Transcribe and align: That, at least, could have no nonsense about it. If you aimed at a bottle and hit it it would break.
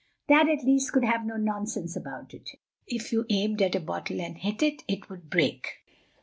That, 0.27 0.49
at 0.49 0.63
least, 0.65 0.93
could 0.93 1.05
have 1.05 1.27
no 1.27 1.37
nonsense 1.37 1.95
about 1.95 2.33
it. 2.33 2.49
If 2.87 3.13
you 3.13 3.27
aimed 3.29 3.61
at 3.61 3.75
a 3.75 3.79
bottle 3.79 4.19
and 4.19 4.35
hit 4.35 4.63
it 4.63 4.83
it 4.87 5.11
would 5.11 5.29
break. 5.29 5.75